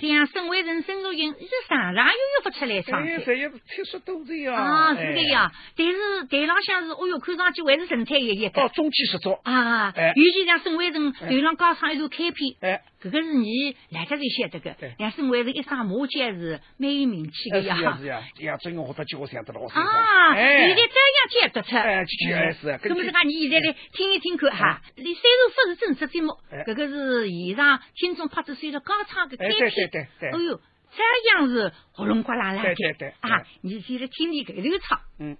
[0.00, 3.02] 像沈伟人、沈如英，一常常又又不出来唱。
[3.02, 4.54] 哎，这也七十多岁啊！
[4.60, 5.50] 啊，是的呀。
[5.76, 8.62] 但是台上像是，哦哟，看上去还是神采奕奕的。
[8.62, 9.32] 哦，中气十足。
[9.42, 14.76] 啊，尤其像沈伟人台上高唱一段开篇，哎，这个是你大家才晓得个。
[14.98, 17.76] 像沈伟人一上马甲是蛮有名气的呀。
[17.76, 21.76] 是呀是呀，呀，真用我的脚想得老啊，现在这样听得出。
[21.76, 22.78] 哎，确实是。
[22.88, 26.36] 那么是讲，你现在来听一听看哈，你虽然不是正式节目。
[26.66, 27.61] 这个是现场
[27.94, 29.70] 听众拍子随着高唱的开篇，
[30.32, 30.60] 哎呦，
[30.94, 33.46] 这样是喉咙哗啦啦的啊！
[33.62, 35.36] 你现在听你给流畅，嗯。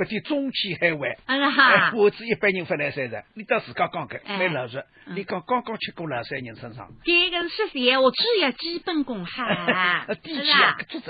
[0.00, 6.88] 搿点中气还晚，哎，我子一般人勿来三十，你到自家讲个蛮老实，你讲刚刚吃过两三人身上。
[7.04, 10.06] 这个是实闲话，只要基本功哈， 是吧？
[10.88, 11.00] 是。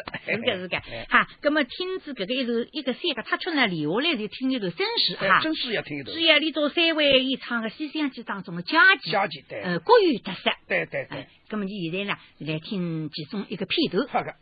[0.41, 6.11] 个是个，哈，那么听子搿个一首一个三个他出来留下来就听一头真实哈，真实要听一头。
[6.11, 11.29] 只要你做三位演唱个西厢记当中的佳绩，佳绩对，呃，国语特色，对对对。
[11.49, 14.05] 那么你现在呢，来听其中一个片头。
[14.09, 14.35] 好个，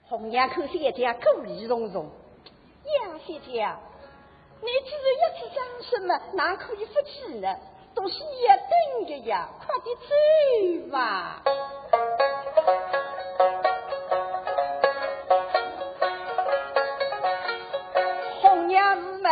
[0.00, 2.10] 红娘口三家故意融融。
[2.98, 3.68] 杨小姐，
[4.60, 7.46] 你既然要去讲什么，哪可以不去呢？
[7.94, 11.42] 都是要等的呀，快点走吧。
[18.40, 19.28] 红娘子嘛，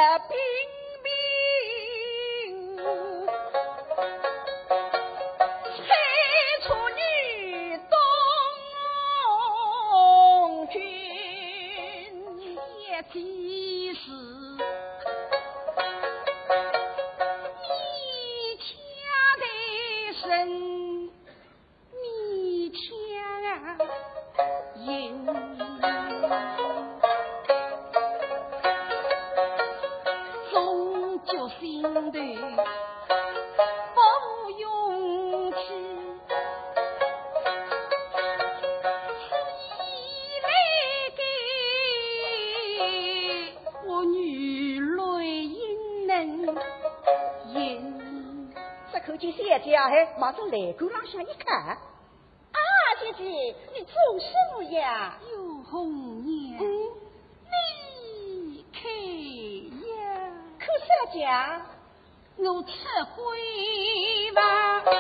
[49.09, 51.79] 这口气谢家还马上来沟浪向一看，啊，
[53.01, 55.17] 姐姐，你做什么呀？
[55.33, 56.69] 有红娘，嗯，
[58.49, 58.83] 你看
[59.97, 60.31] 呀，
[60.61, 60.67] 可？
[62.37, 62.71] 我吃
[63.17, 64.43] 灰吧，
[64.85, 64.91] 我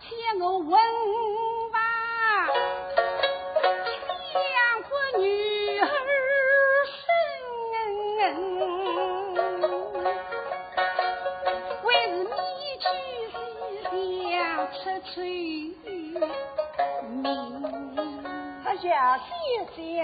[0.00, 0.80] 欠，我问
[18.98, 19.18] 谢，
[19.76, 20.02] 谢谢，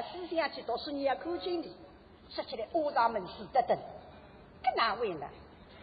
[0.00, 1.76] 张铺的思想去读书，你要口经理，
[2.30, 3.76] 说起来乌上门死得等，
[4.62, 5.26] 搿哪位呢？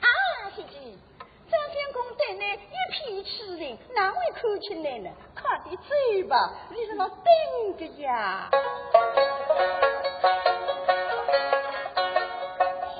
[0.01, 0.07] 啊，
[0.55, 0.75] 姐姐，
[1.51, 2.57] 张相公对你一
[2.91, 5.11] 片痴情，哪会看清来呢？
[5.35, 8.49] 快点走吧，你在那等着呀。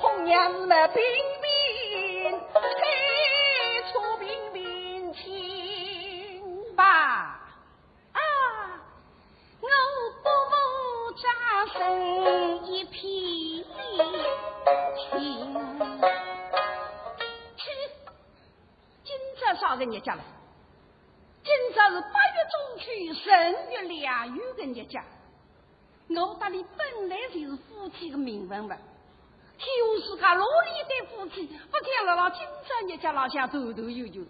[0.00, 0.90] 红娘子们
[27.98, 28.76] 就是夫妻的名分嘛，
[29.58, 29.66] 天
[30.00, 34.24] 下世界哪里对夫妻不讲了了今朝日节浪向抖抖悠悠？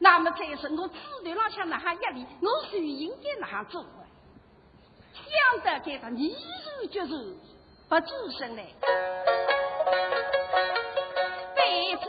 [0.00, 0.94] 那么再说我制
[1.24, 4.02] 度浪向哪哈压力，我就应该哪哈做啊？
[5.14, 6.34] 想得这个你
[6.90, 7.36] 就是
[7.88, 8.64] 不做声来，
[11.54, 12.06] 辈子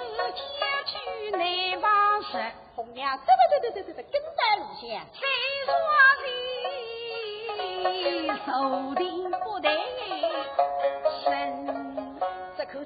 [0.59, 0.97] 家去
[1.31, 2.27] 难忘实，
[2.75, 5.01] 红娘，对对对对对对对，跟在路线。
[5.13, 5.21] 谁
[5.65, 5.73] 说
[7.57, 9.69] 的手定不得？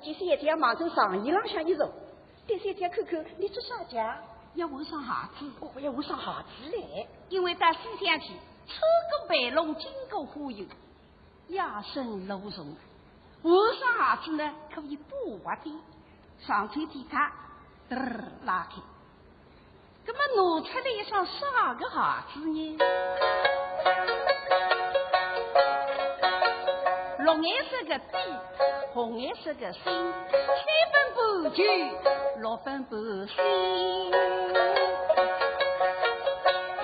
[0.04, 1.90] 这口气三家忙着上衣浪向一坐，
[2.46, 4.18] 第三天看看你做啥家？
[4.56, 7.08] 要换双鞋子，我要换双鞋子来。
[7.30, 8.28] 因为到西天去，
[8.68, 10.66] 车过白龙，经过花游，
[11.48, 12.76] 压身露重。
[13.44, 15.72] 我上鞋子呢，可以不滑的，
[16.46, 17.32] 上车底卡，
[17.90, 17.96] 嘚
[18.44, 18.82] 拉开。
[20.06, 21.96] 那么拿出来一双啥个鞋
[22.34, 22.78] 子呢？
[27.20, 28.18] 绿颜色的底，
[28.94, 29.92] 红颜色的心，三
[30.92, 31.64] 分不旧，
[32.38, 33.36] 六分不新。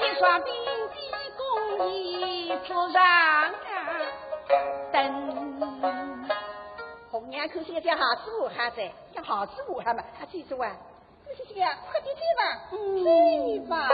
[0.01, 0.51] 一双冰
[0.95, 0.99] 肌
[1.37, 3.53] 工艺做上
[4.91, 6.27] 灯。
[7.11, 10.71] 红娘口先讲鞋子我还在，讲鞋子我还嘛，还记住啊？
[11.37, 12.41] 谢谢啊，快点去吧，
[12.71, 13.05] 嗯
[13.63, 13.87] 走吧。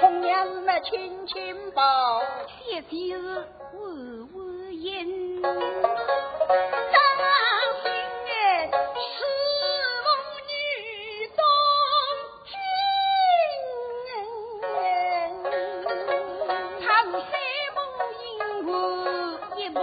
[0.00, 3.44] 红娘子们亲亲抱，谢姐是
[3.78, 5.06] 稳稳言。
[5.42, 5.50] 当
[7.82, 7.84] 心
[8.26, 8.28] 哎，
[8.70, 9.18] 是
[10.02, 10.06] 妇
[10.46, 10.52] 女
[11.36, 11.40] 懂
[12.46, 12.50] 君。
[16.80, 17.34] 他是三
[17.74, 17.78] 步
[18.22, 18.24] 银
[18.64, 18.68] 环，
[19.58, 19.78] 一步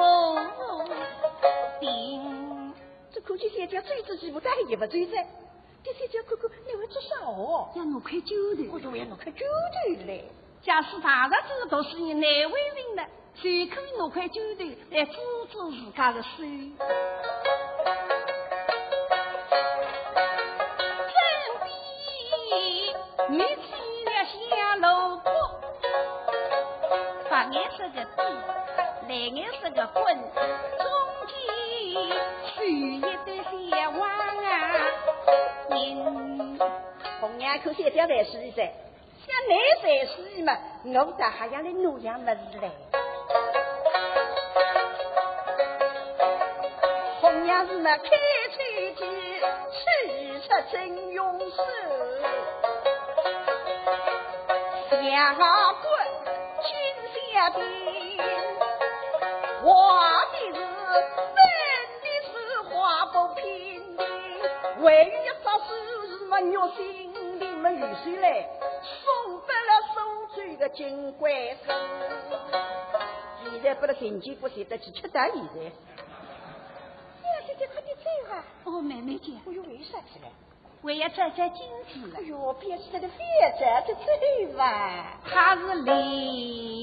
[1.80, 1.84] 定。
[3.14, 5.28] 这口气先讲最子几步，但也不最在。
[5.84, 7.70] 第三讲看看你会做啥哦？
[7.76, 8.68] 要我快揪的。
[8.72, 10.24] 我就要侬看九头来。
[10.64, 13.04] 假使大日子都是你难为人了，
[13.36, 15.12] 谁可以拿块酒头来治
[15.52, 16.28] 治自家的手？
[16.40, 16.46] 真
[21.60, 21.68] 比
[23.28, 23.46] 你去
[24.06, 25.26] 了下楼坡，
[27.30, 28.22] 白颜色的笔，
[29.10, 30.88] 蓝颜色的棍，中
[31.28, 31.36] 间
[32.56, 34.50] 绣一对小娃啊，
[35.70, 35.76] 人
[37.20, 38.72] 红娘口先表来试一噻。
[39.26, 39.52] 像你
[39.82, 42.70] 才是嘛，我咋还要来弄样么子嘞？
[47.22, 48.10] 红娘子嘛，开
[48.54, 49.02] 吹机，
[49.72, 51.64] 取出真勇手，
[55.02, 55.88] 两个棍，
[56.64, 56.72] 金
[57.34, 57.64] 下边，
[59.64, 59.66] 画
[60.26, 61.40] 的是真
[62.02, 62.32] 的是
[62.70, 63.42] 画不平
[63.96, 64.04] 的，
[64.80, 65.66] 唯一一桩事
[66.10, 68.50] 是没肉心里没雨水嘞。
[70.76, 71.76] 金龟孙，
[73.44, 75.64] 现在不得神经不晓得去吃大米噻。
[75.66, 75.72] 呀，
[77.46, 78.04] 姐姐快点走
[78.34, 78.44] 啊！
[78.64, 80.32] 哦，妹妹姐，哎呦，为啥子嘞？
[80.82, 82.14] 为要摘摘金子。
[82.18, 83.18] 哎呦，别吃这个别
[83.60, 85.20] 摘，这走吧。
[85.24, 86.83] 他是林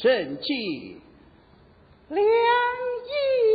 [0.00, 1.00] 神迹
[2.08, 3.53] 良医。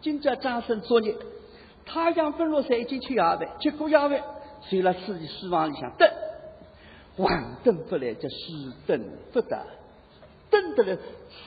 [0.00, 1.12] 今朝张生作业，
[1.84, 4.22] 太阳分落山，已经吃夜饭，吃过夜饭，
[4.62, 6.08] 睡了自己书房里向等，
[7.16, 8.36] 晚等不来，就时
[8.86, 9.60] 等不得，
[10.50, 10.96] 等得了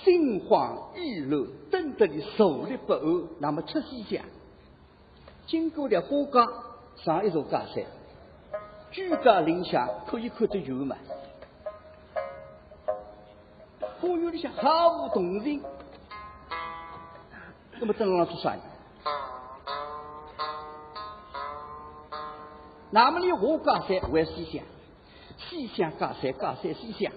[0.03, 3.01] 心慌意乱，等得你坐立不安。
[3.39, 4.21] 那么出西厢，
[5.47, 6.45] 经过了花岗
[6.97, 7.85] 上一座假山，
[8.91, 10.97] 居家林下可以看得远嘛？
[14.01, 15.63] 花园里向毫无动静。
[17.81, 18.55] 那么正浪是啥？
[22.91, 24.63] 那么你我家山为西厢，
[25.37, 27.11] 西厢家山家山西想，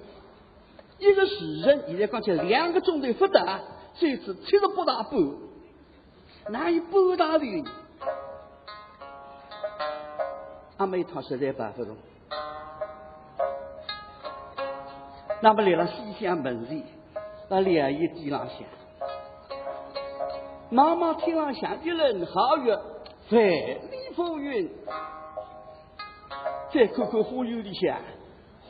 [0.99, 3.61] 一个时辰现在讲起两个钟头不得，
[3.93, 5.21] 最次七十八大半，
[6.49, 7.65] 哪有半大的？
[10.79, 11.95] 阿妹他实在办不动。
[15.43, 16.83] 那么来了西厢门前，
[17.51, 18.67] 那两仪地浪向。
[20.75, 22.75] 妈妈天上下一轮好月，
[23.31, 24.68] 万里风云。
[26.72, 27.97] 再看看花园里向，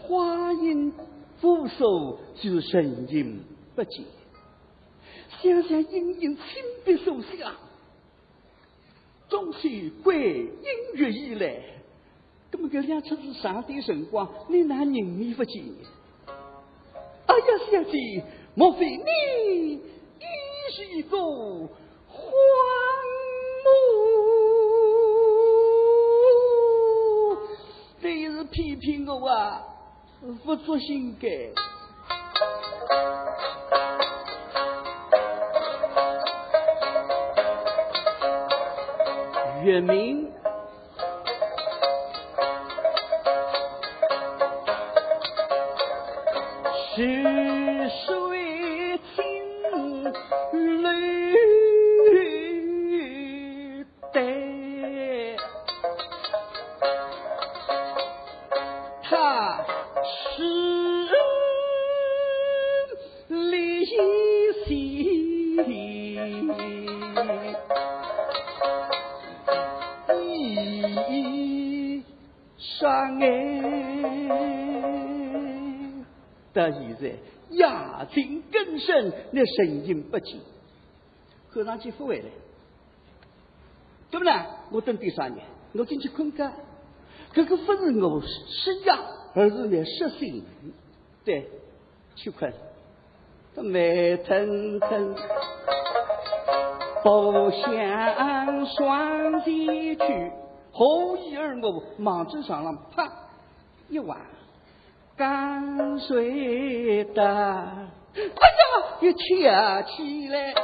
[0.02, 0.92] 花影
[1.40, 3.42] 扶手就神影
[3.74, 4.04] 不见。
[5.40, 6.44] 想想隐隐亲
[6.84, 7.54] 笔手下，
[9.30, 9.60] 中秋
[10.02, 10.46] 归音
[10.96, 11.58] 乐以来，
[12.52, 15.64] 那么这两出是上的辰光，你哪人面不见？
[17.24, 18.22] 哎呀，小姐，
[18.54, 19.80] 莫非你已
[20.70, 21.16] 是一个
[22.16, 22.22] 母？
[28.02, 29.62] 这是批评我啊，
[30.44, 31.30] 不足心肝。
[39.64, 40.30] 月明。
[76.96, 77.12] 在，
[77.50, 80.38] 雅情更深，那声音不减，
[81.52, 82.24] 看上去不回来，
[84.10, 84.32] 对不对？
[84.70, 86.50] 我等第三年，我进去困觉，
[87.32, 88.98] 这个不是我失压，
[89.34, 90.44] 而是你失心，
[91.24, 91.48] 对，
[92.16, 92.52] 去困，
[93.56, 93.72] 慢
[94.24, 95.14] 腾腾，
[97.02, 100.32] 不想双肩去，
[100.72, 103.12] 后一儿我忙着上了，啪
[103.88, 104.18] 一晚。
[105.16, 110.54] 刚睡的，哎呀，一跳起来，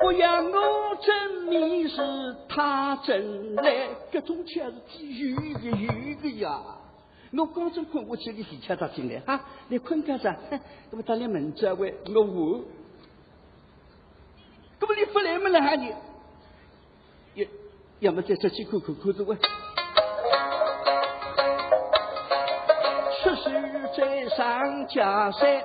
[0.00, 5.88] 不要我证明是他真来，各种枪是几有的有
[6.22, 6.62] 的呀！
[7.32, 9.44] 我刚正困过去，你谁枪打进来哈？
[9.68, 10.34] 你困干啥？
[10.90, 12.64] 那么打来门这位，我我，
[14.80, 15.94] 那么你不来么来喊你？
[17.34, 17.46] 要
[18.00, 19.36] 要么在这去看看看着我。
[24.36, 25.62] 上加山，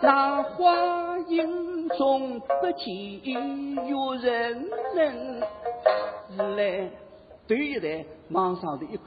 [0.00, 5.40] 那花影中不见有人人。
[6.56, 6.90] 来
[7.46, 9.04] 对一来，往上的一看，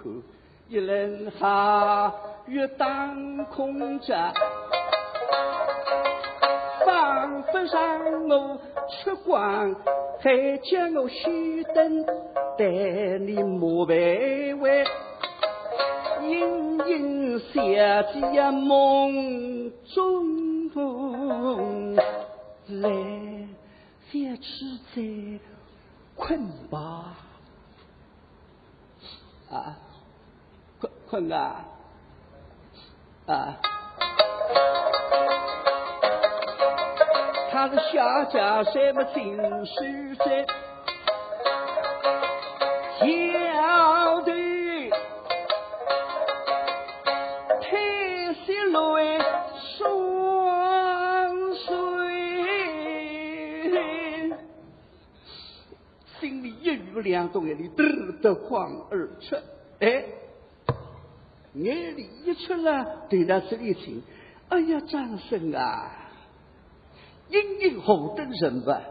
[0.70, 2.14] 一人哈
[2.46, 4.16] 月当空着，
[6.86, 8.58] 仿佛让我
[9.04, 9.76] 出关，
[10.22, 12.06] 还叫我虚灯
[12.58, 12.66] 带
[13.20, 14.86] 你莫徘徊。
[16.22, 20.70] 隐隐想起呀梦中
[22.68, 22.90] 来，
[24.12, 25.02] 想起在
[26.16, 27.16] 困吧
[29.50, 29.78] 啊，
[30.80, 31.66] 困困啊
[33.28, 33.58] 啊！
[37.52, 39.76] 他是下家什么进书
[40.24, 40.46] 斋，
[57.02, 59.36] 两洞眼里得得晃而出，
[59.80, 60.06] 哎，
[61.54, 64.02] 眼里一出了，对他这里听，
[64.50, 65.92] 哎呀，张生啊，
[67.30, 68.82] 英英红灯人吧，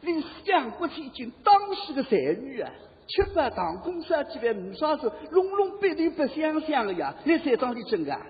[0.00, 2.70] 你想不起经当时的才女啊，
[3.06, 8.20] 七八堂公杀几万五杀手，隆隆别的不相像的呀，你山当里真啊，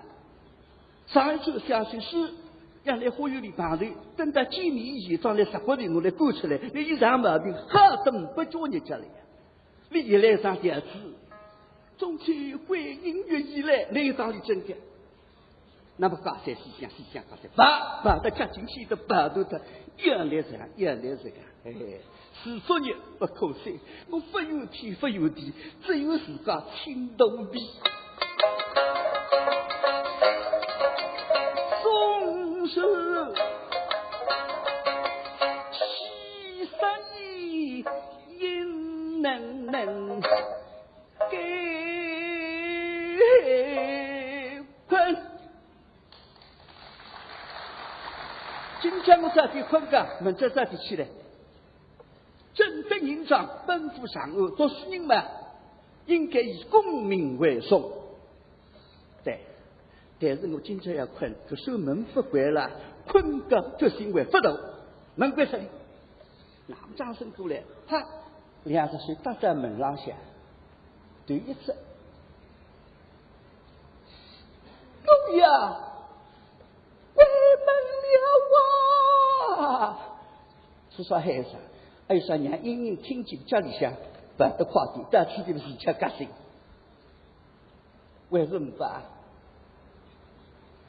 [1.07, 2.29] 上一次相信是。
[2.89, 6.59] 让来花园里排队，等到几年以前，装来十块的我来赶出来。
[6.73, 9.05] 你一上毛病，哈等不叫你家来。
[9.91, 10.83] 你一来上电视，
[11.99, 12.33] 中秋
[12.67, 14.75] 会音乐以来，你当里真的。
[15.97, 19.61] 那么刚才西想西想刚才，把把的家进去的把都的，
[19.95, 21.73] 一来这样，一来这样，哎，
[22.41, 23.79] 四十年不可惜，
[24.09, 25.53] 我不有天不有地，
[25.85, 27.59] 只有自家青铜币。
[32.69, 32.79] 是
[35.71, 36.71] 七十
[37.15, 37.83] 年
[38.37, 40.21] 应能能
[41.31, 41.35] 给
[44.87, 45.17] 困。
[48.81, 51.07] 今天我这里困个，明天这里起来。
[52.53, 55.23] 正德营长奔赴上岸，读书人们
[56.05, 57.91] 应该以功名为重。
[60.21, 62.69] 但是我今朝要困，这守门不关了，
[63.07, 64.57] 困个决心为不动，
[65.15, 65.57] 门关上，
[66.67, 68.03] 那么掌声过来，他
[68.65, 70.13] 两只手搭在门上下，
[71.25, 71.73] 对一只，
[75.05, 75.41] 公爷，
[77.13, 77.25] 关
[77.65, 77.69] 门
[78.11, 79.99] 了啊！
[80.91, 81.49] 是说孩子，
[82.09, 83.93] 还有说让隐隐听见家里向
[84.37, 86.27] 办的快递，带去的事情革新，
[88.29, 89.03] 为什么吧？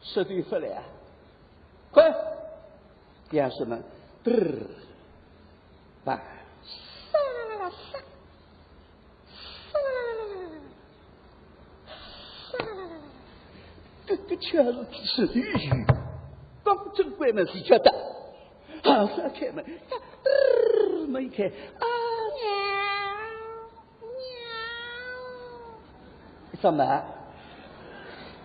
[0.02, 0.82] 十对不来，
[1.92, 2.12] 快，
[3.30, 3.78] 干什么？
[4.24, 4.66] 嘚儿，
[6.04, 6.20] 吧，
[7.10, 7.98] 杀啦啦啦杀，
[12.50, 12.70] 杀啦。
[14.06, 15.86] 这个全是是语语，
[16.64, 17.94] 刚正关门是觉得，
[18.82, 19.68] 好是开门，嘚
[20.24, 21.86] 儿门一开，啊
[22.42, 22.50] 娘
[26.60, 27.04] 什么？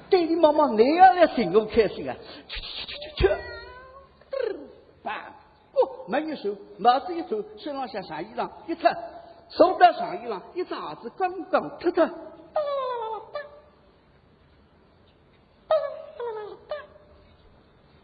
[0.09, 2.15] 对你妈妈那样来寻我开心啊！
[2.47, 3.27] 去去去去去去！
[3.27, 4.55] 嘚儿，
[5.03, 5.33] 吧，
[5.73, 8.91] 哦，门一收，帽子一走，身上向上衣裳一脱，
[9.49, 12.09] 手到上衣裳一只鞋子刚刚脱脱，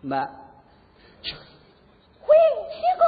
[0.04, 0.28] 妈，
[2.28, 2.36] 喂，
[2.82, 3.04] 小哥，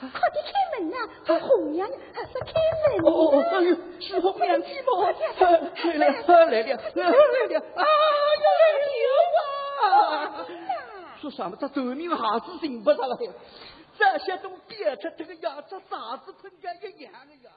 [0.00, 0.96] 快点开门呐！
[1.24, 2.52] 这红娘还是开
[2.88, 3.04] 门。
[3.04, 3.76] 哦哦哦，哎呦，
[4.14, 7.82] 是红娘鸡毛，来了来了来了来了，啊。
[7.84, 9.42] 呀来了
[9.82, 10.46] 啊！
[11.20, 11.56] 说什么？
[11.60, 13.16] 这走命孩子寻不着了，
[13.98, 17.50] 这些都憋着这个样子，啥子喷干一样的呀？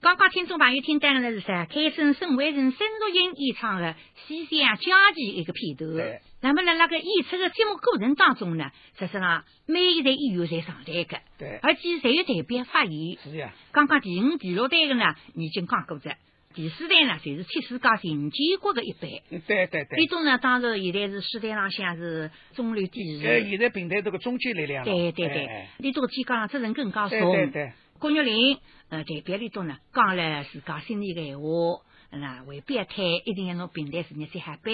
[0.00, 3.88] 刚刚听众朋友听到的是噻，开声沈伟人、沈若英演唱的
[4.26, 6.20] 《西厢佳期》一个片段。
[6.42, 13.18] 那么在那个演出的节目过程当中呢，实际上每一代演员侪上台个，对，而且侪有代表发言。
[13.22, 13.52] 是呀。
[13.72, 16.14] 刚刚第五、第六代的呢，已经讲过着。
[16.54, 19.10] 第四代呢，就是七世家邢建国的一班。
[19.28, 20.02] 对对对。
[20.02, 23.26] 一种呢，当然现在是世代上向是中流砥柱。
[23.26, 24.84] 哎，现在平台这个中坚力量。
[24.84, 25.66] 对对对。
[25.78, 27.18] 你这个肩讲责任更加重。
[27.18, 27.72] 对对对。
[27.98, 28.58] 郭玉玲，
[28.88, 31.46] 呃，代表里头呢，讲了自家心里的闲话，
[32.10, 34.72] 那为变态，一定要拿平台事业再下班。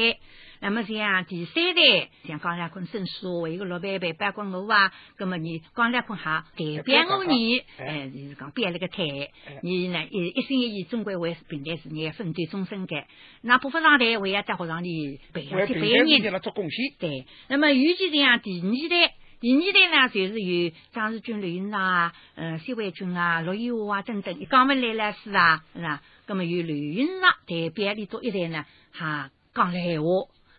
[0.60, 9.30] 那么像第三代，像江来坤申诉，一个老板板包括我啊，那么你江来坤哈代表我你，哎，就是讲变了个态，
[9.62, 13.04] 你呢一一心一意，终归为平台事业奋斗终身的。
[13.40, 16.94] 那部分上台，为要在学堂里培养去培养人，做贡献。
[16.98, 19.14] 对，那么尤其这样第二代。
[19.40, 26.00] 第二代呢，就是有张世军、刘云长啊，嗯，谢伟军啊、陆以华啊等等，讲不来了是啊，是吧？
[26.32, 30.06] 那么有刘云长代表里头一代呢，哈讲来话，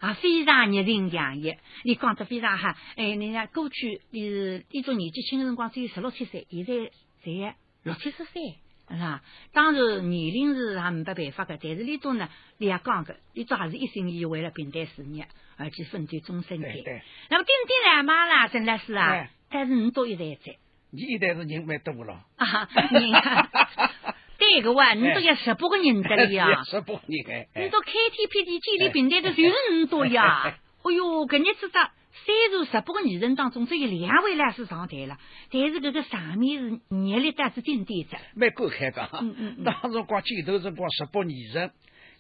[0.08, 2.78] 啊非常热情洋溢，你讲得非常哈。
[2.96, 6.92] 哎，人家过去你是一种年纪轻的辰光只有十六七岁，现在
[7.24, 9.24] 才六七十岁，是吧？
[9.52, 15.28] 当然年龄是还没办法的，但是里头呢，你也讲个，里头还是一心一意为了平台事业。
[15.58, 20.58] 而去奋斗终身的，那么丁丁来妈啦，真的是啊，但是你多一代在，
[20.92, 23.12] 你一代是人蛮多了啊，人，
[24.52, 30.60] 对个哇， 你都要十八个人的了呀，十八人你到 KTPD 建立平台的就是你多呀，哎。
[30.92, 35.18] 呦，搿日子的三十十八个艺人当中只有两位来是上台了，
[35.50, 41.72] 但是搿个场面是热烈但是经典的，蛮够开的，嗯嗯，当时光镜头辰光十八艺人。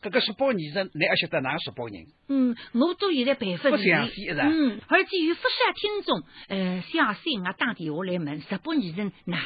[0.03, 2.05] 这个十八艺人，你还晓得哪十八人？
[2.27, 4.43] 嗯，我都现在百分不详细的。
[4.43, 9.39] 嗯，而且有不少听众，呃，相信啊，打电话来问十八艺人哪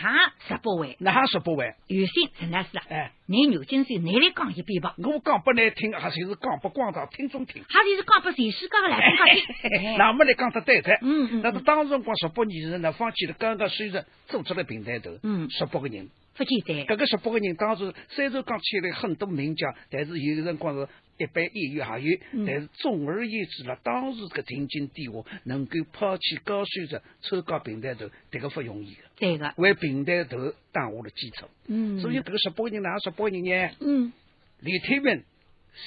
[0.47, 0.97] 十八位？
[0.99, 1.75] 哪十八位？
[1.87, 4.95] 有心陈老师啊，哎，你牛金水，你来讲一遍吧。
[4.97, 7.63] 我讲不难听，还就是讲不光大听众听。
[7.69, 9.97] 还就是讲不全世界来听。
[9.97, 10.91] 那么来讲得对的。
[11.01, 11.41] 嗯嗯。
[11.43, 16.09] 那是当时光十八艺人呢，放弃了刚刚虽然组织了平台头，嗯，十八个人。
[16.37, 16.85] 不简单。
[16.87, 20.87] 这个十八个人当时虽然讲起来很多名将，但是有的人光是。
[21.19, 22.15] 一般演员还有，
[22.45, 25.11] 但是总而言之了，当时个天经地下，
[25.45, 29.01] 能够抛弃高收入参加平台头，这个不容易的。
[29.15, 30.37] 对个，为平台头
[30.71, 31.47] 打下了基础。
[31.65, 31.99] 嗯。
[32.01, 33.75] 所以这个十八个人哪十八个人呢？
[33.79, 34.13] 嗯。
[34.59, 35.23] 李天文、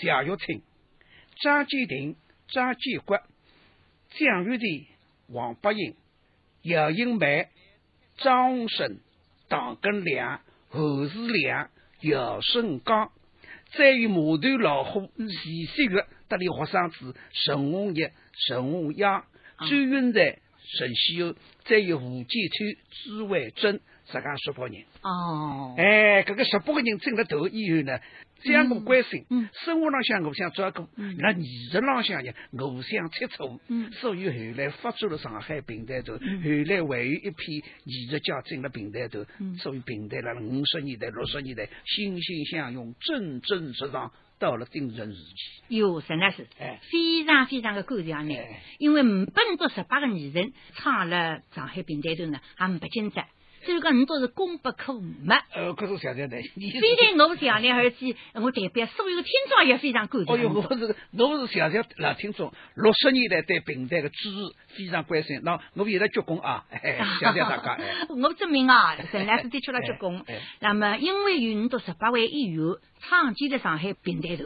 [0.01, 0.63] 夏玉清、
[1.41, 2.17] 张建庭、
[2.49, 3.17] 张建国、
[4.19, 4.87] 蒋玉娣、
[5.29, 5.95] 王八英、
[6.63, 7.47] 姚英梅、
[8.17, 8.99] 张洪生、
[9.51, 10.41] 唐根良、
[10.71, 11.69] 侯世良、
[12.01, 13.11] 姚胜刚。
[13.73, 18.13] 再与码头老虎徐锡月得力学生子陈红叶、
[18.47, 19.25] 陈红阳、
[19.69, 20.39] 周云才、
[20.77, 21.35] 陈希友，
[21.65, 24.85] 再有吴建川、朱伟珍，十家十八人。
[25.03, 28.01] 哦，哎，这个十八个人争了头以后呢，
[28.43, 30.89] 相互关心，嗯，生活上向互相照顾，
[31.19, 39.25] 那艺术上向呢互相切磋，嗯，所以后来发展了上海平台头，后来还有一批艺术家进了平台头，
[39.59, 45.77] 所以平台了五十年代、六十年代欣欣向荣，蒸蒸日上，到了鼎盛时期。
[45.77, 48.39] 哟，真的是，哎，非常非常的感谢你，
[48.79, 53.27] 因为本着十八个艺人唱了上海平台头呢，还不紧张。
[53.65, 55.35] 所以讲你都是功不可没。
[55.55, 60.33] 呃，可是现在呢，你虽然我是杨丽儿子，我代表所有的听众也非常感谢。
[60.33, 67.79] 哦哟，我是我是谢谢老听众，六十年代对平台的支持非常关心，那我现在鞠躬啊，谢谢大家。
[68.09, 70.25] 我证明啊，陈老师的确了鞠躬。
[70.61, 74.45] 那么，因为有你到十八位演员长期在上海平台头，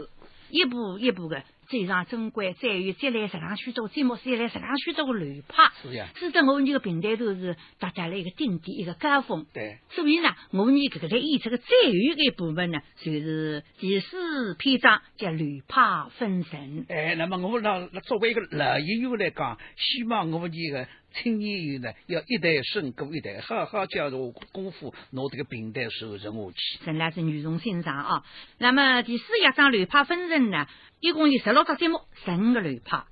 [0.51, 1.43] 一步一步的。
[1.75, 6.07] 最上珍贵在于再来十两许多节目，再来十两许多个流派，是呀。
[6.15, 9.45] 使得我们这个平台都是达到了一个顶点，一个高峰。
[9.53, 9.79] 对。
[9.91, 16.87] 所以呢，我们这个在演出的最后一个部分呢，就是第四篇章叫流派分神。
[16.89, 20.87] 哎，那么我们那作为一个老演员来讲，希望我们这个。
[21.15, 26.85] 青年员呢，要一代胜过一代，好好教着功夫，拿这个平台收拾下去。
[26.85, 28.25] 真乃是语重心长啊！
[28.59, 30.67] 那么第四一章流派分成呢，
[31.01, 33.05] 一共有十六个节目，十五个流派。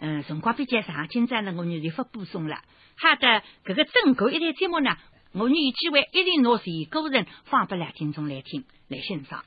[0.00, 2.56] 嗯，辰光比较长，今朝呢我们就不补充了。
[2.96, 4.96] 好的，这个整个一台节目呢，
[5.32, 9.44] 我们有机会一定拿全个人放给来听众来听来欣赏。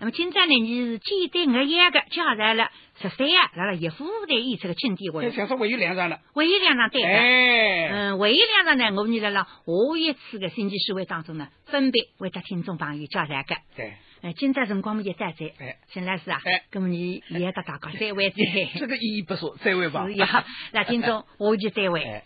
[0.00, 2.70] 那么今朝呢，你是简单扼要的介绍了
[3.02, 5.30] 十三啊，那个一副的演出的经典为。
[5.30, 6.20] 想说唯一两张了。
[6.32, 7.08] 唯一两张对的。
[7.08, 7.88] 哎。
[7.88, 13.56] 嗯，唯一两张呢，我们在了下一次的星期四会当中呢，分别为他听众朋友介绍个。
[13.76, 13.92] 对。
[14.22, 15.52] 哎，今朝辰光我就再在。
[15.58, 15.76] 哎。
[15.92, 16.40] 陈老师啊。
[16.46, 16.62] 哎。
[16.72, 18.36] 那么你也要大家再会再。
[18.80, 20.06] 这个意义不说，再会吧。
[20.06, 22.02] 是呀， 那听众，我就再会。
[22.02, 22.24] 哎。